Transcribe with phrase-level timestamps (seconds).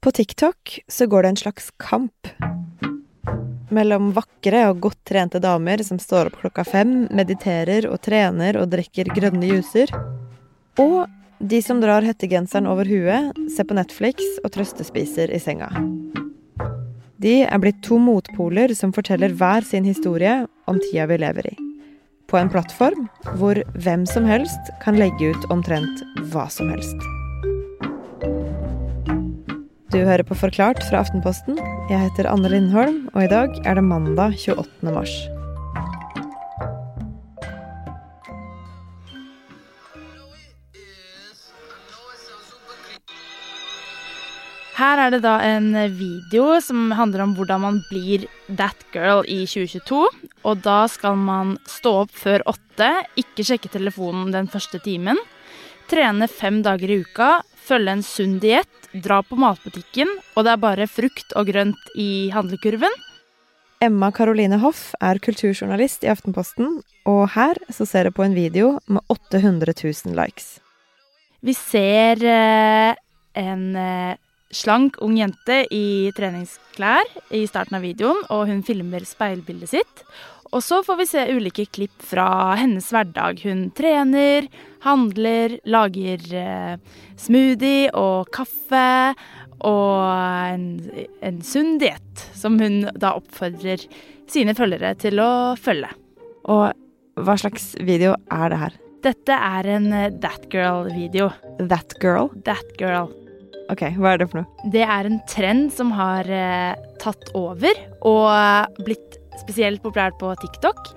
[0.00, 2.28] På TikTok så går det en slags kamp
[3.68, 8.70] mellom vakre og godt trente damer som står opp klokka fem, mediterer og trener og
[8.72, 9.92] drikker grønne juicer,
[10.80, 11.04] og
[11.38, 15.68] de som drar hettegenseren over huet, ser på Netflix og trøstespiser i senga.
[17.20, 21.56] De er blitt to motpoler som forteller hver sin historie om tida vi lever i.
[22.24, 23.04] På en plattform
[23.36, 27.10] hvor hvem som helst kan legge ut omtrent hva som helst.
[29.90, 31.56] Du hører på Forklart fra Aftenposten.
[31.90, 34.92] Jeg heter Anne Lindholm, og i dag er det mandag 28.
[34.94, 35.10] mars.
[44.78, 49.42] Her er det da en video som handler om hvordan man blir that girl i
[49.42, 50.06] 2022.
[50.46, 55.18] Og da skal man stå opp før åtte, ikke sjekke telefonen den første timen,
[55.90, 60.64] trene fem dager i uka, følge en sunn diett, dra på matbutikken, og det er
[60.64, 62.96] bare frukt og grønt i handlekurven.
[63.80, 68.74] Emma Caroline Hoff er kulturjournalist i Aftenposten, og her så ser jeg på en video
[68.92, 70.58] med 800 000 likes.
[71.40, 72.92] Vi ser eh,
[73.40, 74.18] en eh,
[74.52, 80.04] slank, ung jente i treningsklær i starten av videoen, og hun filmer speilbildet sitt.
[80.50, 83.38] Og så får vi se ulike klipp fra hennes hverdag.
[83.46, 84.48] Hun trener,
[84.82, 86.74] handler, lager eh,
[87.20, 89.14] smoothie og kaffe
[89.60, 89.94] og
[90.50, 90.66] en,
[91.22, 93.84] en sunn diett, som hun da oppfordrer
[94.30, 95.92] sine følgere til å følge.
[96.50, 96.70] Og
[97.20, 98.78] hva slags video er det her?
[99.06, 101.30] Dette er en eh, That Girl-video.
[101.70, 102.32] That Girl?
[102.48, 103.12] That Girl.
[103.70, 104.70] Ok, hva er det for noe?
[104.74, 110.92] Det er en trend som har eh, tatt over og blitt spesielt populært på TikTok.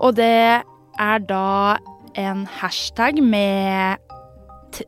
[0.00, 0.62] Og det
[0.98, 1.76] er da
[2.16, 3.96] en hashtag med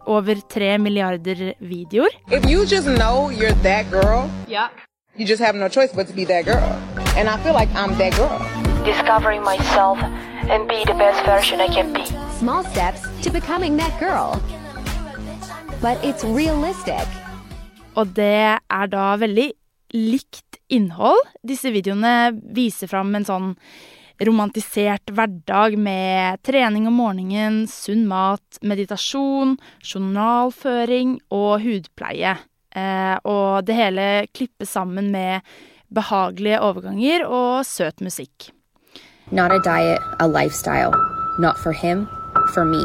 [0.07, 2.13] over tre milliarder videoer.
[2.31, 4.69] If you just know you're that girl, yeah.
[5.17, 6.69] you just have no choice but to be that girl.
[7.17, 8.39] And I feel like I'm that girl.
[8.85, 9.99] Discovering myself
[10.53, 12.05] and be the best version I can be.
[12.39, 14.41] Small steps to becoming that girl.
[15.81, 17.06] But it's realistic.
[17.95, 19.53] Og det er da veldig
[19.95, 21.21] likt innhold.
[21.43, 23.55] Disse videoene viser fram en sånn
[24.19, 32.37] romantisert hverdag med trening om morgenen, sunn mat, meditasjon, journalføring og hudpleie.
[32.75, 35.47] Eh, og det hele klippes sammen med
[35.95, 38.51] behagelige overganger og søt musikk.
[39.31, 40.93] Not a diet, a lifestyle.
[41.39, 42.09] Not for him,
[42.55, 42.83] for me.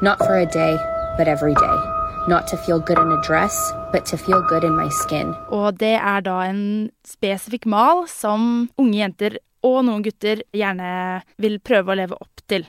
[0.00, 0.76] Not for a day,
[1.18, 1.91] but every day.
[2.28, 5.34] Not to feel good in a dress, but to feel good in my skin.
[5.50, 10.92] Og det er da en spesifikk mal som unge jenter og noen gutter gjerne
[11.42, 12.68] vil prøve å leve opp til.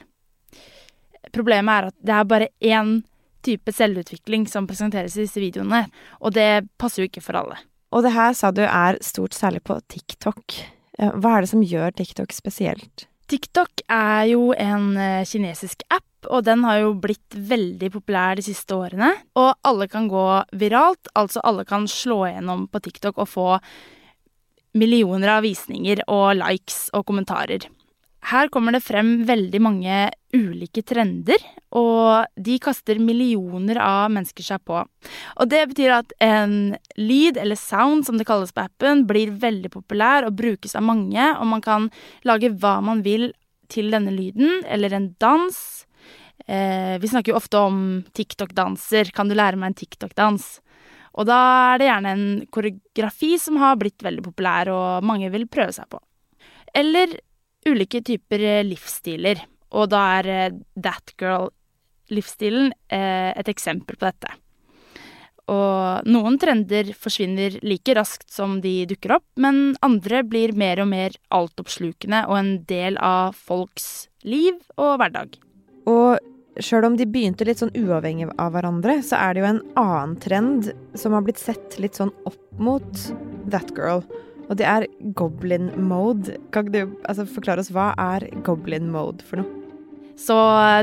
[1.33, 2.95] Problemet er at det er bare én
[3.45, 5.85] type selvutvikling som presenteres i disse videoene,
[6.17, 7.61] og det passer jo ikke for alle.
[7.93, 10.63] Og det her sa du er stort særlig på TikTok.
[10.97, 13.05] Hva er det som gjør TikTok spesielt?
[13.31, 18.45] TikTok er jo en eh, kinesisk app, og den har jo blitt veldig populær de
[18.45, 19.11] siste årene.
[19.39, 20.27] Og alle kan gå
[20.59, 23.47] viralt, altså alle kan slå igjennom på TikTok og få
[24.79, 27.67] millioner av visninger og likes og kommentarer.
[28.23, 29.95] Her kommer det frem veldig mange
[30.33, 31.41] ulike trender,
[31.75, 34.79] og de kaster millioner av mennesker seg på.
[34.79, 39.73] Og det betyr at en lyd, eller sound som det kalles på appen, blir veldig
[39.73, 41.89] populær og brukes av mange, og man kan
[42.27, 43.31] lage hva man vil
[43.73, 45.59] til denne lyden, eller en dans.
[46.47, 47.77] Eh, vi snakker jo ofte om
[48.15, 49.11] TikTok-danser.
[49.15, 50.47] Kan du lære meg en TikTok-dans?
[51.13, 51.41] Og da
[51.73, 55.91] er det gjerne en koreografi som har blitt veldig populær, og mange vil prøve seg
[55.91, 56.01] på.
[56.73, 57.19] Eller
[57.67, 59.43] ulike typer livsstiler,
[59.73, 64.33] og da er That Girl-livsstilen eh, et eksempel på dette.
[65.51, 70.87] Og noen trender forsvinner like raskt som de dukker opp, men andre blir mer og
[70.93, 75.35] mer altoppslukende og en del av folks liv og hverdag.
[75.91, 79.63] Og sjøl om de begynte litt sånn uavhengig av hverandre, så er det jo en
[79.79, 83.03] annen trend som har blitt sett litt sånn opp mot
[83.51, 84.05] That Girl.
[84.49, 84.87] Og det er
[85.17, 86.37] goblin mode.
[86.53, 89.59] Kan du altså, forklare oss hva er goblin mode for noe?
[90.19, 90.35] Så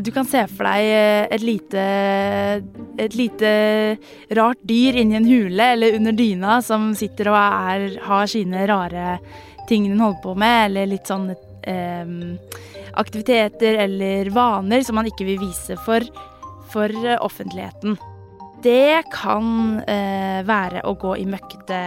[0.03, 1.83] du kan se for deg et lite,
[2.99, 3.53] et lite
[4.37, 9.21] rart dyr inni en hule eller under dyna som sitter og er, har sine rare
[9.71, 12.11] ting den holder på med, eller litt sånn eh,
[12.99, 16.03] aktiviteter eller vaner som man ikke vil vise for,
[16.73, 16.91] for
[17.23, 17.95] offentligheten.
[18.67, 21.79] Det kan eh, være å gå i møkkete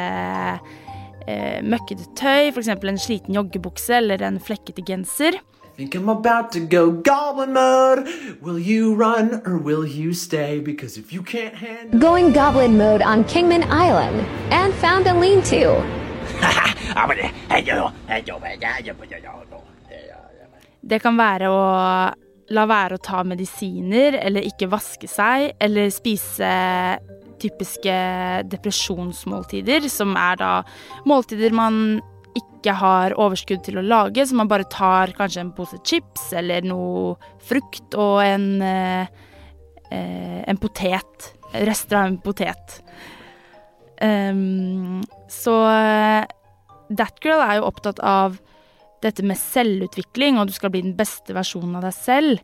[1.27, 2.71] eh, møkkete tøy, f.eks.
[2.73, 5.41] en sliten joggebukse eller en flekkete genser.
[5.75, 8.07] think I'm about to go goblin mode.
[8.41, 10.59] Will you run or will you stay?
[10.59, 15.41] Because if you can't handle Going goblin mode on Kingman Island and found a lean
[15.43, 15.81] to.
[20.83, 21.59] Det kan være å
[22.53, 26.49] la være å ta medisiner, eller ikke vaske seg, eller spise
[27.43, 27.93] typiske
[28.51, 30.51] depresjonsmåltider, som er da
[31.09, 32.01] måltider man
[32.39, 36.65] ikke har overskudd til å lage, så man bare tar kanskje en pose chips eller
[36.65, 37.13] noe
[37.43, 39.07] frukt og en, eh,
[39.91, 41.33] en potet.
[41.53, 42.79] Rester av en potet.
[44.01, 45.53] Um, så
[46.89, 48.39] Thatgirl er jo opptatt av
[49.03, 52.43] dette med selvutvikling, og du skal bli den beste versjonen av deg selv.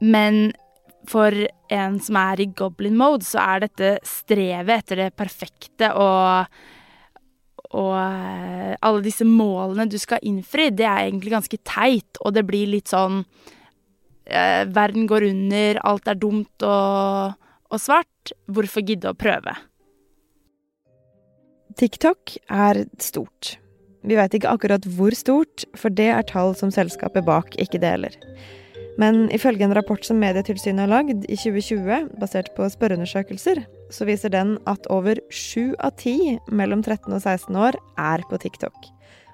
[0.00, 0.52] Men
[1.10, 1.34] for
[1.72, 6.54] en som er i goblin mode, så er dette strevet etter det perfekte og
[7.72, 12.68] og alle disse målene du skal innfri, det er egentlig ganske teit, og det blir
[12.68, 13.22] litt sånn
[14.28, 17.32] eh, Verden går under, alt er dumt og,
[17.72, 18.34] og svart.
[18.52, 19.56] Hvorfor gidde å prøve?
[21.80, 23.56] TikTok er stort.
[24.04, 28.16] Vi veit ikke akkurat hvor stort, for det er tall som selskapet bak ikke deler.
[29.00, 33.62] Men ifølge en rapport som Medietilsynet har lagd i 2020, basert på spørreundersøkelser,
[33.92, 38.40] så viser den at over sju av ti mellom 13 og 16 år er på
[38.42, 38.76] TikTok.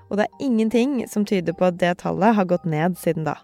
[0.08, 3.36] Og det er ingenting som tyder på at det tallet har gått ned siden da.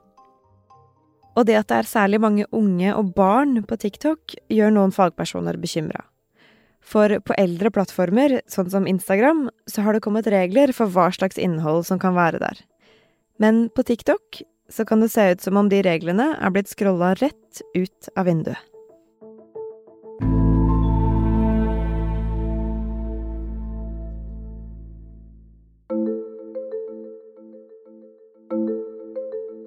[1.35, 5.59] Og det at det er særlig mange unge og barn på TikTok, gjør noen fagpersoner
[5.59, 6.05] bekymra.
[6.85, 11.41] For på eldre plattformer, sånn som Instagram, så har det kommet regler for hva slags
[11.41, 12.61] innhold som kan være der.
[13.43, 17.15] Men på TikTok så kan det se ut som om de reglene er blitt scrolla
[17.21, 18.59] rett ut av vinduet.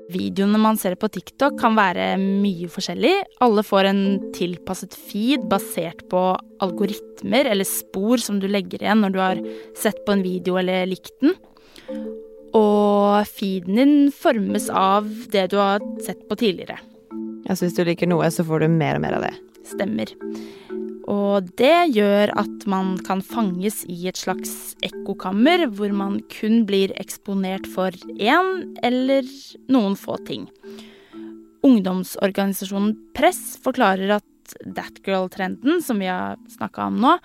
[0.07, 3.13] Videoene man ser på TikTok kan være mye forskjellig.
[3.43, 4.03] Alle får en
[4.35, 6.21] tilpasset feed basert på
[6.63, 9.43] algoritmer eller spor som du legger igjen når du har
[9.77, 11.35] sett på en video eller likt den.
[12.55, 16.77] Og feeden din formes av det du har sett på tidligere.
[17.47, 19.33] Ja, så hvis du liker noe, så får du mer og mer av det.
[19.67, 20.11] Stemmer.
[21.07, 26.91] Og det gjør at man kan fanges i et slags ekkokammer, hvor man kun blir
[26.99, 29.27] eksponert for én eller
[29.71, 30.49] noen få ting.
[31.67, 37.15] Ungdomsorganisasjonen Press forklarer at Thatgirl-trenden, som vi har snakka om nå,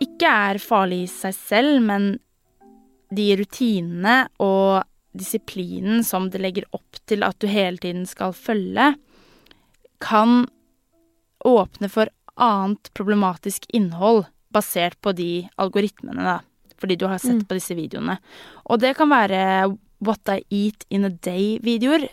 [0.00, 2.12] ikke er farlig i seg selv, men
[3.10, 4.82] de rutinene og
[5.18, 8.92] disiplinen som det legger opp til at du hele tiden skal følge,
[10.00, 10.46] kan
[11.44, 12.08] åpne for
[12.40, 14.24] annet problematisk innhold
[14.54, 16.38] basert på de algoritmene, da.
[16.80, 17.48] Fordi du har sett Mm.
[17.48, 18.18] på disse videoene.
[18.66, 22.08] Og det kan være What I Eat in a Day-videoer,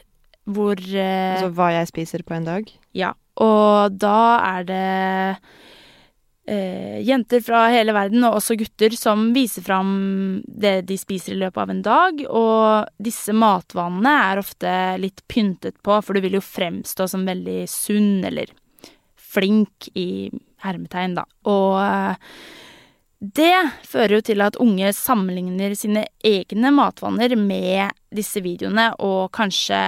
[0.47, 2.71] hvor eh, Altså hva jeg spiser på en dag.
[2.93, 3.13] Ja.
[3.37, 5.37] Og da er det
[6.47, 9.89] jenter fra hele verden, og også gutter, som viser fram
[10.47, 12.21] det de spiser i løpet av en dag.
[12.29, 14.71] Og disse matvanene er ofte
[15.01, 18.53] litt pyntet på, for du vil jo fremstå som veldig sunn eller
[19.27, 20.29] flink i
[20.63, 21.25] hermetegn, da.
[21.51, 22.15] Og eh,
[23.19, 23.55] det
[23.87, 29.81] fører jo til at unge sammenligner sine egne matvaner med disse videoene, og kanskje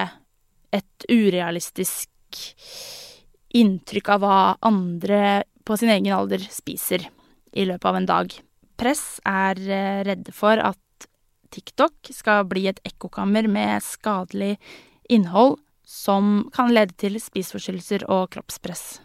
[0.74, 2.10] et urealistisk
[3.58, 5.22] inntrykk av hva andre
[5.70, 7.04] på sin egen alder spiser
[7.54, 8.34] i løpet av en dag.
[8.80, 11.10] Press er eh, redde for at
[11.54, 14.56] TikTok skal bli et ekkokammer med skadelig
[15.10, 19.02] innhold som kan lede til spiseforstyrrelser og kroppspress.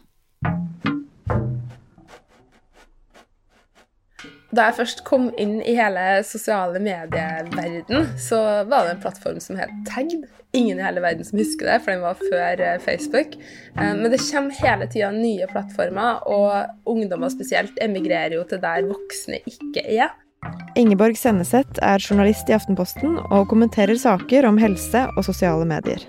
[4.54, 8.38] Da jeg først kom inn i hele sosiale medieverden, så
[8.70, 10.43] var det en plattform som het Tagd.
[10.54, 13.34] Ingen i hele verden som husker det, for den var før eh, Facebook.
[13.74, 18.86] Eh, Men det kommer hele tida nye plattformer, og ungdommer spesielt emigrerer jo til der
[18.86, 20.14] voksne ikke er.
[20.76, 26.04] Ingeborg Senneset er journalist i Aftenposten og kommenterer saker om helse og sosiale medier.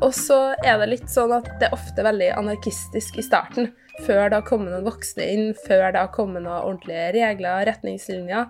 [0.00, 3.68] Og så er det litt sånn at det er ofte veldig anarkistisk i starten.
[4.00, 7.66] Før det har kommet noen voksne inn, før det har kommet noen ordentlige regler og
[7.68, 8.46] retningslinjer.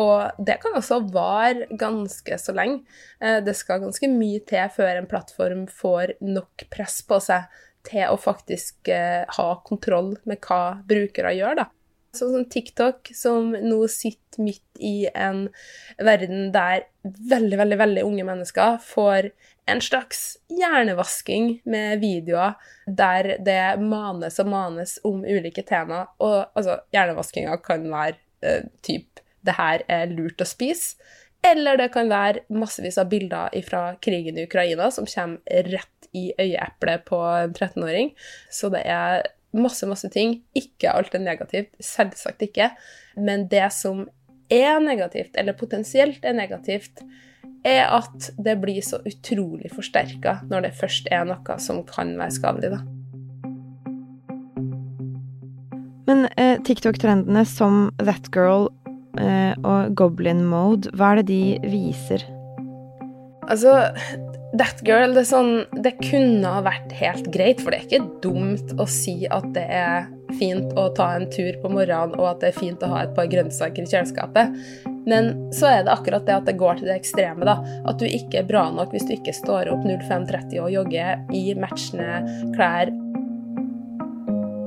[0.00, 2.80] Og det kan også vare ganske så lenge.
[3.20, 7.52] Eh, Det skal ganske mye til før en plattform får nok press på seg
[7.84, 11.68] til å faktisk eh, ha kontroll med hva brukere gjør, da.
[12.14, 15.48] Sånn som TikTok, som nå sitter midt i en
[16.02, 19.30] verden der veldig, veldig, veldig unge mennesker får
[19.70, 22.56] en slags hjernevasking med videoer
[22.86, 26.04] der det manes og manes om ulike tema.
[26.20, 30.96] Og altså, hjernevaskinga kan være eh, typ 'det her er lurt å spise',
[31.44, 36.32] Eller det kan være massevis av bilder fra krigen i Ukraina som kommer rett i
[36.40, 38.14] øyeeplet på en 13-åring.
[38.50, 39.26] Så det er
[39.56, 40.38] masse, masse ting.
[40.58, 42.70] Ikke alt er negativt, selvsagt ikke.
[43.16, 44.04] Men det som
[44.52, 47.02] er negativt, eller potensielt er negativt,
[47.64, 52.36] er at det blir så utrolig forsterka når det først er noe som kan være
[52.36, 52.82] skadelig, da.
[56.04, 58.68] Men eh, TikTok-trendene som That Girl
[59.16, 62.26] eh, og Goblin Mode, hva er det de viser?
[63.48, 63.72] Altså,
[64.54, 68.74] That Girl, det, sånn, det kunne ha vært helt greit, for det er ikke dumt
[68.78, 70.06] å si at det er
[70.38, 73.14] fint å ta en tur på morgenen, og at det er fint å ha et
[73.16, 74.54] par grønnsaker i kjøleskapet.
[75.10, 77.44] Men så er det akkurat det at det går til det ekstreme.
[77.44, 81.34] da, At du ikke er bra nok hvis du ikke står opp 05.30 og jogger
[81.34, 82.22] i matchende
[82.54, 82.94] klær.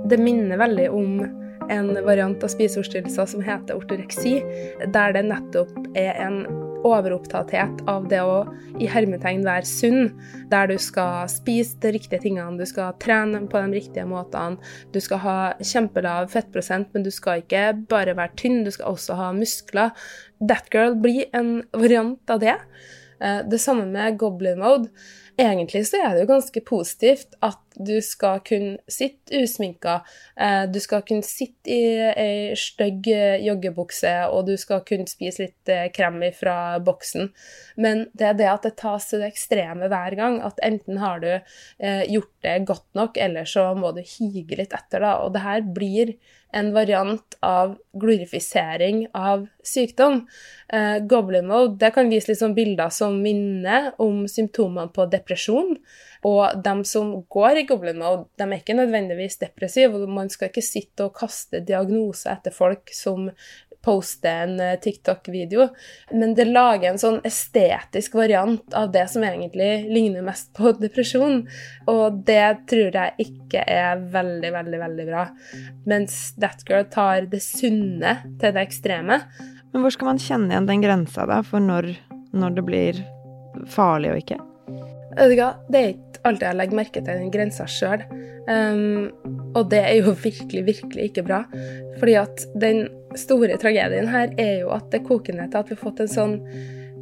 [0.08, 1.20] Det minner veldig om
[1.72, 4.40] en variant av spiseforstyrrelser som heter ortoreksi,
[4.94, 6.44] der det nettopp er en
[6.88, 8.40] overopptatthet av det å
[8.82, 10.12] i hermetegn være sunn,
[10.52, 14.62] der du skal spise de riktige tingene, du skal trene på de riktige måtene,
[14.94, 19.18] du skal ha kjempelav fettprosent, men du skal ikke bare være tynn, du skal også
[19.20, 19.94] ha muskler.
[20.44, 22.58] That Girl blir en variant av det.
[23.22, 24.90] Eh, det samme med Goblin Mode.
[25.38, 30.00] Egentlig så er det jo ganske positivt at du skal kunne sitte usminka,
[30.34, 33.06] eh, du skal kunne sitte i ei stygg
[33.46, 37.30] joggebukse, og du skal kunne spise litt eh, krem fra boksen.
[37.78, 40.40] Men det er det at det tas til det ekstreme hver gang.
[40.42, 41.30] At enten har du
[42.10, 45.20] gjort det godt nok, eller så må du hige litt etter, da.
[45.22, 46.16] Og det her blir
[46.56, 50.22] en variant av glorifisering av sykdom.
[50.74, 55.76] Eh, goblin mode det kan vise sånn bilder som minner om symptomene på depresjon.
[56.28, 59.96] Og de som går i goblin mode, de er ikke nødvendigvis depressive.
[59.96, 63.30] og Man skal ikke sitte og kaste diagnoser etter folk som
[63.88, 65.70] poste en eh, TikTok-video,
[66.12, 71.46] men det lager en sånn estetisk variant av det som egentlig ligner mest på depresjon.
[71.88, 75.28] Og det tror jeg ikke er veldig, veldig, veldig bra.
[75.88, 79.22] Mens That Girl tar det sunne til det ekstreme.
[79.72, 81.94] Men hvor skal man kjenne igjen den grensa, da, for når,
[82.36, 83.02] når det blir
[83.72, 84.42] farlig og ikke?
[85.18, 88.04] Vet du hva, det er ikke alltid jeg legger merke til den grensa sjøl.
[88.48, 89.10] Um,
[89.58, 91.44] og det er jo virkelig, virkelig ikke bra.
[92.00, 95.78] Fordi at den store tragedien her er jo at det koker ned til at vi
[95.78, 96.36] har fått en sånn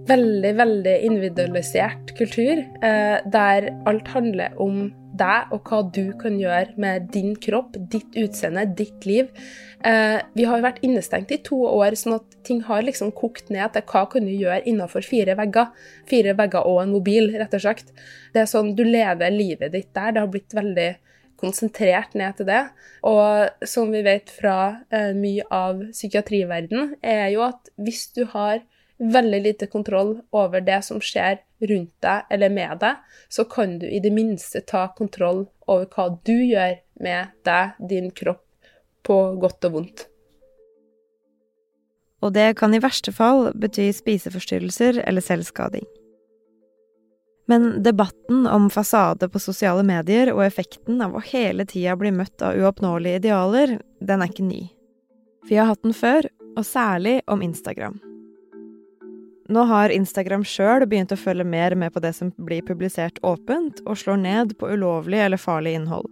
[0.09, 6.75] veldig, veldig individualisert kultur, eh, der alt handler om deg og hva du kan gjøre
[6.81, 9.29] med din kropp, ditt utseende, ditt liv.
[9.85, 13.49] Eh, vi har jo vært innestengt i to år, sånn at ting har liksom kokt
[13.53, 15.71] ned til hva kan du gjøre innenfor fire vegger.
[16.09, 17.91] Fire vegger og en mobil, rett og slett.
[18.33, 20.11] Det er sånn du lever livet ditt der.
[20.11, 20.91] Det har blitt veldig
[21.39, 22.63] konsentrert ned til det.
[23.07, 28.63] Og som vi vet fra eh, mye av psykiatriverden, er jo at hvis du har
[28.97, 32.99] veldig lite kontroll over det som skjer rundt deg eller med deg,
[33.29, 38.11] så kan du i det minste ta kontroll over hva du gjør med deg, din
[38.15, 38.43] kropp,
[39.05, 40.07] på godt og vondt.
[42.25, 45.85] Og det kan i verste fall bety spiseforstyrrelser eller selvskading.
[47.45, 52.41] Men debatten om fasade på sosiale medier og effekten av å hele tida bli møtt
[52.41, 54.63] av uoppnåelige idealer, den er ikke ny.
[55.45, 56.25] Vi har hatt den før,
[56.55, 57.99] og særlig om Instagram.
[59.45, 63.83] Nå har Instagram sjøl begynt å følge mer med på det som blir publisert åpent,
[63.85, 66.09] og slår ned på ulovlig eller farlig innhold.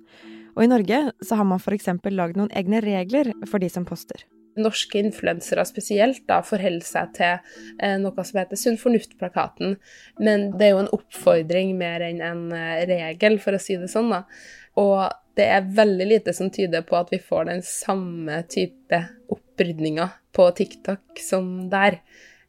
[0.53, 1.89] Og i Norge så har man f.eks.
[2.13, 4.27] lagd noen egne regler for de som poster
[4.59, 7.31] norske influensere spesielt da forholder seg til
[7.81, 9.77] eh, noe som heter Sunn fornuft-plakaten.
[10.21, 13.89] Men det er jo en oppfordring mer enn en eh, regel, for å si det
[13.91, 14.11] sånn.
[14.13, 14.23] da.
[14.81, 19.01] Og det er veldig lite som tyder på at vi får den samme type
[19.33, 22.01] opprydninger på TikTok som der.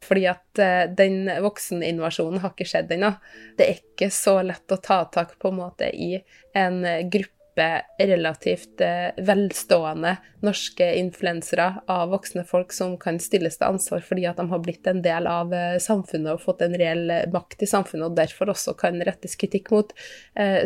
[0.04, 3.14] Fordi at eh, den vokseninvasjonen har ikke skjedd ennå.
[3.58, 6.18] Det er ikke så lett å ta tak på en måte i
[6.54, 13.66] en gruppe gruppe relativt eh, velstående norske influensere av voksne folk som kan stilles til
[13.66, 17.10] ansvar fordi at de har blitt en del av eh, samfunnet og fått en reell
[17.10, 19.92] eh, makt i samfunnet, og derfor også kan rettes kritikk mot,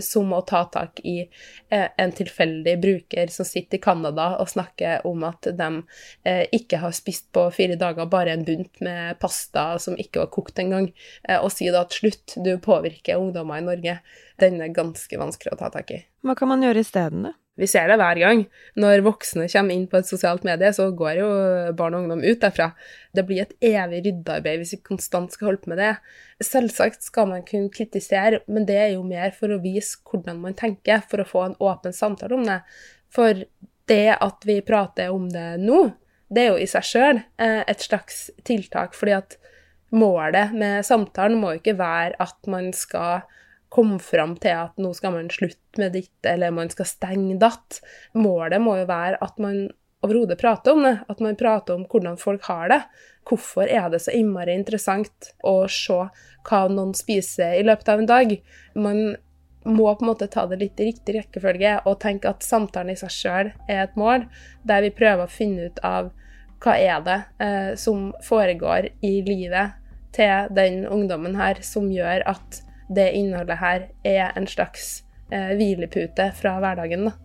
[0.00, 1.28] som å ta tak i
[1.70, 5.68] en tilfeldig bruker som sitter i Canada og snakker om at de
[6.56, 10.58] ikke har spist på fire dager bare en bunt med pasta som ikke var kokt
[10.62, 10.88] engang,
[11.40, 13.98] og si da at slutt, du påvirker ungdommer i Norge
[14.42, 16.00] den er ganske vanskelig å ta tak i.
[16.26, 17.34] Hva kan man gjøre isteden, da?
[17.58, 18.44] Vi ser det hver gang.
[18.78, 21.30] Når voksne kommer inn på et sosialt medie, så går jo
[21.78, 22.68] barn og ungdom ut derfra.
[23.10, 25.94] Det blir et evig ryddearbeid hvis vi konstant skal holde på med det.
[26.46, 30.54] Selvsagt skal man kunne kritisere, men det er jo mer for å vise hvordan man
[30.58, 32.60] tenker, for å få en åpen samtale om det.
[33.10, 33.42] For
[33.90, 35.82] det at vi prater om det nå,
[36.30, 39.38] det er jo i seg sjøl eh, et slags tiltak, fordi at
[39.90, 43.24] målet med samtalen må jo ikke være at man skal
[43.68, 47.80] komme fram til at nå skal man slutte med ditt, eller man skal stenge datt.
[48.16, 49.68] Målet må jo være at man
[50.04, 52.82] overhodet prater om det, at man prater om hvordan folk har det.
[53.28, 56.04] Hvorfor er det så innmari interessant å se
[56.48, 58.36] hva noen spiser i løpet av en dag?
[58.78, 59.02] Man
[59.68, 63.00] må på en måte ta det litt i riktig rekkefølge og tenke at samtalen i
[63.00, 64.24] seg sjøl er et mål,
[64.64, 66.12] der vi prøver å finne ut av
[66.62, 69.76] hva er det eh, som foregår i livet
[70.16, 75.02] til den ungdommen her som gjør at det innholdet her er en slags
[75.32, 77.10] eh, hvilepute fra hverdagen.
[77.10, 77.16] da.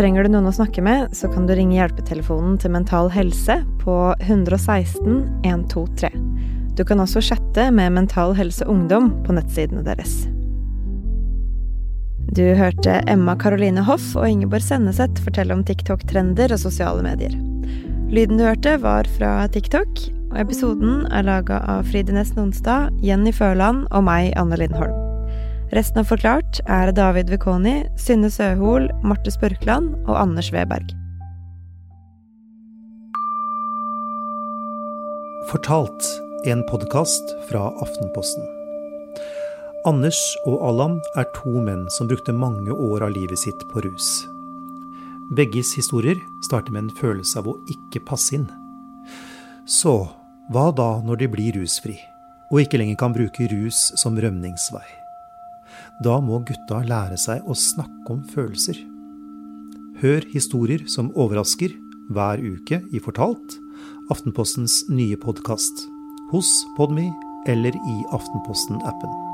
[0.00, 3.96] Trenger du noen å snakke med, så kan du ringe hjelpetelefonen til Mental Helse på
[4.24, 6.08] 116 123.
[6.78, 10.22] Du kan også chatte med Mental Helse Ungdom på nettsidene deres.
[12.30, 17.32] Du hørte Emma Caroline Hoff og Ingeborg Senneseth fortelle om TikTok-trender og sosiale medier.
[18.10, 23.32] Lyden du hørte, var fra TikTok, og episoden er laga av Fride Næss Nonstad, Jenny
[23.34, 24.94] Førland og meg, Anne Lindholm.
[25.74, 30.94] Resten av Forklart er David Vekoni, Synne Søhol, Marte Spørkland og Anders Weberg.
[35.50, 36.14] Fortalt,
[36.46, 38.59] en podkast fra Aftenposten.
[39.88, 44.26] Anders og Allan er to menn som brukte mange år av livet sitt på rus.
[45.32, 48.44] Begges historier starter med en følelse av å ikke passe inn.
[49.64, 49.94] Så
[50.52, 51.94] hva da når de blir rusfri,
[52.50, 54.84] og ikke lenger kan bruke rus som rømningsvei?
[56.04, 58.76] Da må gutta lære seg å snakke om følelser.
[60.04, 61.72] Hør historier som overrasker
[62.12, 63.56] hver uke i Fortalt,
[64.12, 65.86] Aftenpostens nye podkast,
[66.34, 67.08] hos Podme
[67.48, 69.29] eller i Aftenposten-appen.